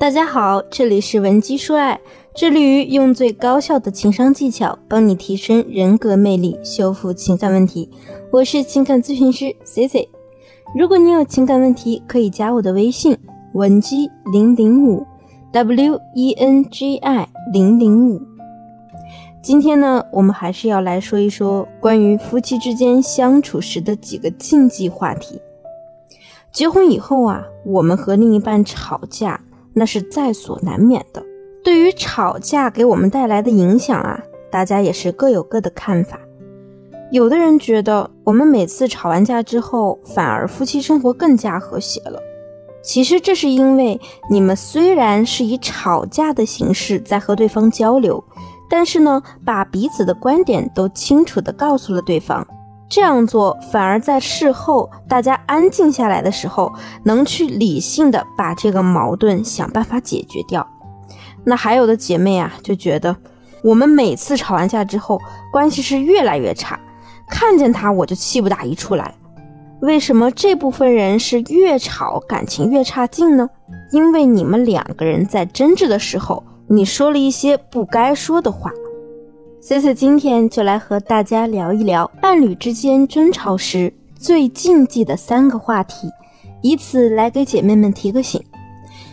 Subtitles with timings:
[0.00, 2.00] 大家好，这里是文姬说爱，
[2.34, 7.90] 致力于用最高效的情商技巧帮你提升人格魅力，修复情感问题。
[8.32, 10.08] 我是情感咨询师 C C。
[10.74, 13.14] 如果你有情感问题，可以加我的微信
[13.52, 15.06] 文姬零零五
[15.52, 18.22] W E N G I 零零五。
[19.42, 25.42] 今天呢，我们还是要来说一说关于夫妻之间相处时的几个禁忌话题。
[26.50, 29.38] 结婚以后啊，我们和另一半吵架。
[29.74, 31.22] 那是在所难免的。
[31.62, 34.20] 对于吵架给我们带来的影响啊，
[34.50, 36.18] 大家也是各有各的看法。
[37.10, 42.20] 有的人觉得我们每次吵完架之后，反而夫妻生活更加和谐了。
[42.82, 48.24] 其实这是因为你们虽然是以吵架的形式在和对方交流，
[48.70, 52.46] 但是呢，把彼此的观点都清楚地告诉了对方。
[52.90, 56.72] 这样做反而在事后大家安静下来的时候，
[57.04, 60.68] 能去理性的把这个矛盾想办法解决掉。
[61.44, 63.16] 那还有的姐妹啊，就觉得
[63.62, 65.20] 我们每次吵完架之后，
[65.52, 66.78] 关系是越来越差，
[67.28, 69.14] 看见他我就气不打一处来。
[69.80, 73.48] 为什么这部分人是越吵感情越差劲呢？
[73.92, 78.72] 因为你们两个人在争执的时候，你说了一些不该说的话。
[79.62, 86.08] C C 今天就来和大家聊一聊伴侣之间争吵时最禁忌的三个话题，
[86.62, 88.42] 以此来给姐妹们提个醒。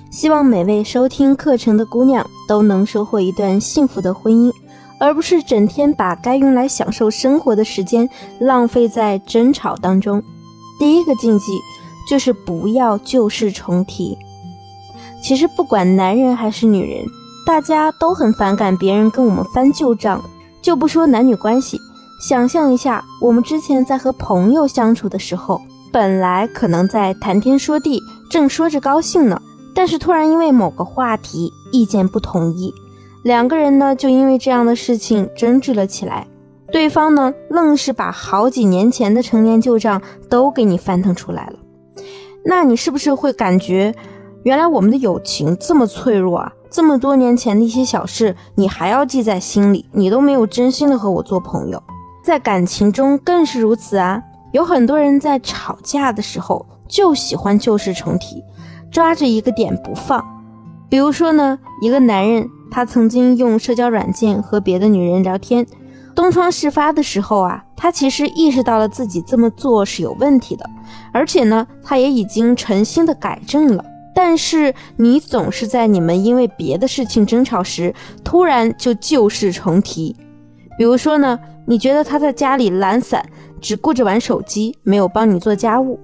[0.10, 4.54] 希望每位收听课程的姑娘都能收获一段幸福的婚姻，
[5.02, 10.24] 而不是整天把该用来享受生活的时间浪费在争吵当中。
[10.80, 11.60] 第一个禁忌
[12.10, 14.18] 就是不要旧事重提。
[15.22, 17.06] 其实不管男人还是女人，
[17.46, 20.24] 大家都很反感别人跟我们翻旧账。
[20.68, 21.80] 就不说男女关系，
[22.20, 25.62] 想象一下，我们之前在和朋友相处的时候，
[25.94, 29.42] 本来可能在谈天说地，正说着高兴呢，
[29.74, 32.74] 但是突然因为某个话题意见不统一，
[33.24, 36.28] 两个人呢就因为这样的事情争执了起来，
[36.70, 41.54] 对方呢愣是把好几年前的陈年旧账都给你翻腾出来了，
[42.44, 43.96] 那你是不是会感觉，
[44.44, 46.52] 原来我们的友情这么脆弱啊？
[46.70, 51.82] 这么多年前的一些小事，你还要记在心里，你都没有真心的和我做朋友，
[52.24, 54.22] 在感情中更是如此啊！
[54.52, 58.44] 有很多人在吵架的时候就喜欢旧事重提，
[58.92, 60.24] 抓着一个点不放。
[60.90, 65.66] 比如说呢，一个男人他曾经用社交软件和别的女人聊天，
[66.16, 70.70] 东窗事发的时候啊，他其实意识到了自己这么做是有问题的，
[71.12, 73.84] 而且呢，他也已经诚心的改正了。
[74.20, 80.16] 但是你总是在你们因为别的事情争吵时，突然就旧事重提。
[80.76, 83.24] 比如说呢，你觉得他在家里懒散，
[83.62, 86.00] 只顾着玩手机，没有帮你做家务，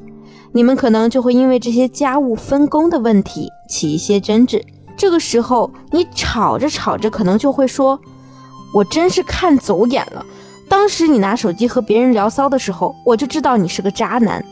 [0.51, 4.63] 你们可能就会因为这些家务分工的问题起一些争执。
[4.95, 7.99] 这个时候，你吵着吵着，可能就会说
[8.75, 10.23] ：“我真是看走眼了，
[10.69, 14.45] 当时你拿手机和别人聊骚的时候，我就知道你是个渣男。”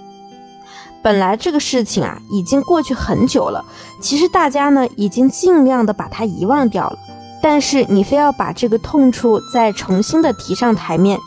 [1.03, 3.66] 本来这个事情啊已经过去很久了，
[4.00, 6.97] 其实大家呢已经尽量的把它遗忘掉了，
[7.41, 11.19] 但是你非要把这个痛处再重新的提上台面。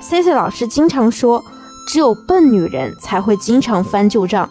[0.00, 1.42] C C 老师经常说，
[1.88, 4.48] 只有笨女人才会经常翻旧账，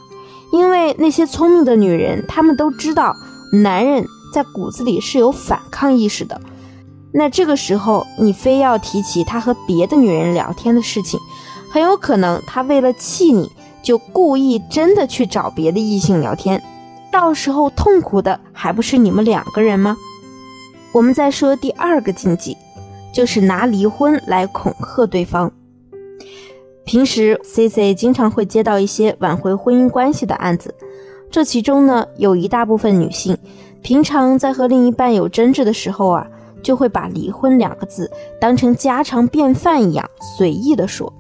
[0.51, 3.15] 因为那些聪明的女人，她们都知道
[3.53, 6.41] 男人在骨子里是有反抗意识的。
[7.13, 11.19] 那这个时候你非要提起他和别的女人聊天的事情，
[11.71, 13.51] 很有可能他为了气你。
[13.85, 16.59] 就故意真的去找别的异性聊天，
[17.11, 19.95] 到时候痛苦的还不是你们两个人吗？
[20.91, 22.57] 我们再说第二个禁忌，
[23.13, 25.51] 就是拿离婚来恐吓对方。
[26.83, 30.73] 平时 C C 经常会接到一些挽回婚姻关系的案子，
[31.29, 33.37] 这其中呢，有一大部分女性，
[33.83, 36.25] 平常在和另一半有争执的时候啊，
[36.63, 38.09] 就会把离婚两个字
[38.41, 41.13] 当成家常便饭一样随意的说。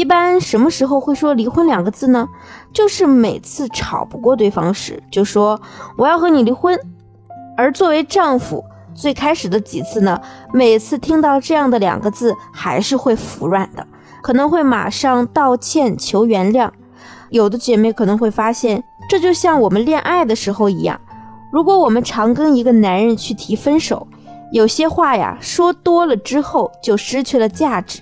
[0.00, 2.26] 一般什么时候会说离婚两个字呢？
[2.72, 5.60] 就是每次吵不过对方时，就说
[5.98, 6.74] 我要和你离婚。
[7.54, 8.64] 而作为丈夫，
[8.94, 10.18] 最开始的几次呢，
[10.54, 13.86] 每次听到这样的两个字，还是会服软的，
[14.22, 16.70] 可能会马上道歉求原谅。
[17.28, 20.98] 有的姐妹可能会发现，这就像我们恋爱的时候一样，
[21.52, 24.08] 如果我们常跟一个男人去提分手，
[24.50, 28.00] 有些话呀说多了之后就失去了价值。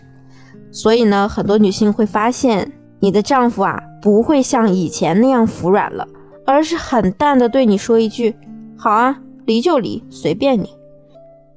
[0.78, 2.70] 所以呢，很多女性会发现，
[3.00, 6.06] 你的丈夫啊不会像以前那样服软了，
[6.46, 8.36] 而是很淡的对你说一句
[8.78, 10.70] ：“好啊，离就离，随便你。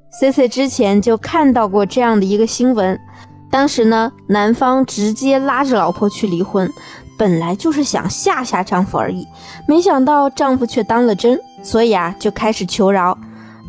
[0.10, 3.00] ”C C 之前就看到过这样的一个新闻，
[3.52, 6.68] 当时呢，男方直接拉着老婆去离婚，
[7.16, 9.28] 本来就是想吓吓丈夫而已，
[9.68, 13.16] 没想到丈夫却当了真，所以啊，就开始求饶。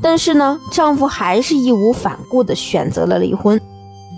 [0.00, 3.60] 但是呢，丈夫还是义无反顾的选择了离婚。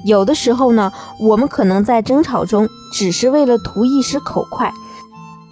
[0.04, 4.72] 有的时候呢，我们可能在争吵中只是为了图一时口快，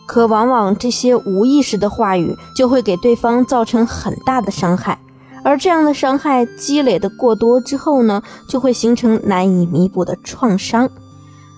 [0.06, 4.98] 可往往这些无意识的话语就会给对方造成很大的伤害。
[5.44, 10.88] 而这样的伤害积累的过多之后呢，就会形成难以弥补的创伤。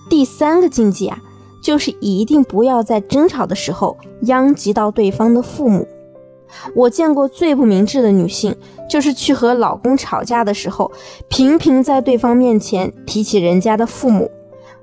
[0.09, 1.19] 第三个禁忌啊，
[1.61, 5.87] 就是一定不要在争吵的时候殃及到对方的父母。
[6.75, 8.55] 我见过最不明智的女性，
[8.89, 10.91] 就是去和老公吵架的时候，
[11.27, 14.29] 频频在对方面前提起人家的父母，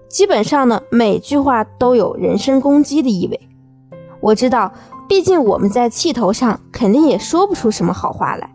[0.09, 3.41] 基本上呢，每句话都有人身攻击的意味。
[4.21, 4.73] 我知道，
[5.09, 8.51] 毕竟我们在气头上肯定也说不出什么好话来。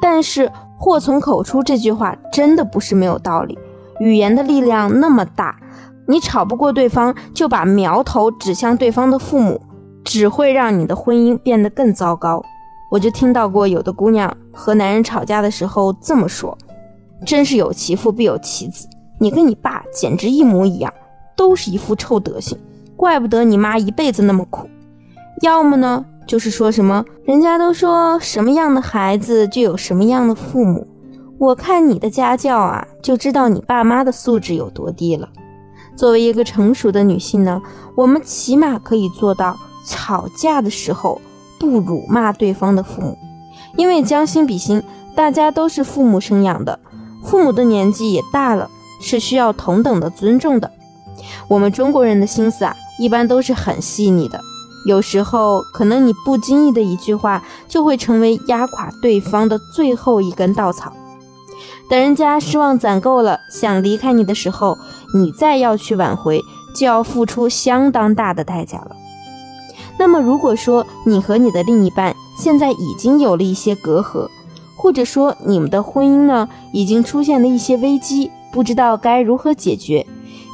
[0.00, 3.58] 但是祸从口出这句话真的不是没有道理。
[3.98, 5.60] 语言的力量那么大，
[6.06, 9.60] 你吵不过对方，就把苗头指向对方的父母，
[10.04, 12.42] 只会让你的婚姻变得更糟糕。
[12.90, 16.56] 我就听到过有的姑娘和男人吵架的时候这么说
[17.24, 18.88] ：“真是有其父必有其子，
[19.18, 20.92] 你跟你爸简直一模一样，
[21.36, 22.58] 都是一副臭德行，
[22.96, 24.68] 怪不得你妈一辈子那么苦。”
[25.42, 26.04] 要么呢？
[26.26, 30.86] 就是说什么，人家都说什么样的孩子就有什么样的父母。
[31.38, 35.28] 我看你的家教啊，就知道你爸妈的素质有多低了。
[35.96, 37.60] 作为一个成熟的女性呢，
[37.96, 39.56] 我们起码可以做到
[39.90, 41.20] 吵架的时候
[41.58, 43.18] 不辱骂对方的父母，
[43.76, 44.80] 因为将心比心，
[45.16, 46.78] 大家都是父母生养的，
[47.24, 48.70] 父母的年纪也大了，
[49.02, 50.70] 是需要同等的尊重的。
[51.48, 54.40] 我们中国人的心思啊，一般都是很细腻的。
[54.86, 60.92] 有时候，可能你不经意的一句话，就会成为压垮对方的最后一根稻草。
[61.90, 64.78] 等人家失望攒够了，想离开你的时候，
[65.12, 66.40] 你再要去挽回，
[66.74, 68.96] 就要付出相当大的代价了。
[70.00, 74.30] 那么，如果说你和你的另一半现在已经有了一些隔阂，
[74.74, 80.06] 或者说你们的婚姻呢已经出现了一些危机，不知道该如何解决，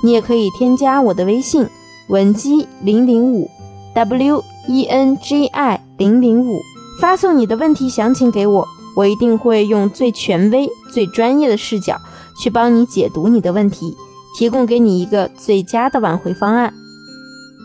[0.02, 1.64] 你也可以添加我的微信
[2.08, 3.48] 文姬零零五。
[3.94, 6.58] w e n g i 零零五，
[7.00, 8.66] 发送你的问题详情给我，
[8.96, 11.96] 我一定会用最权威、最专业的视角
[12.42, 13.96] 去帮你解读你的问题，
[14.36, 16.74] 提供给你一个最佳的挽回方案。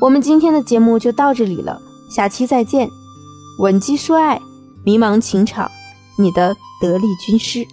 [0.02, 2.90] 我们今天的节目就到这里了，下期再见。
[3.60, 4.42] 吻鸡说爱，
[4.84, 5.70] 迷茫情场，
[6.18, 7.64] 你的得力军师。